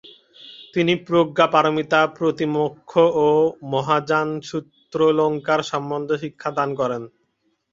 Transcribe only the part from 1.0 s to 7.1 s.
প্রজ্ঞাপারমিতা, প্রতিমোক্ষ ও মহাযানসূত্রালঙ্কার সম্বন্ধে শিক্ষা দান করেন।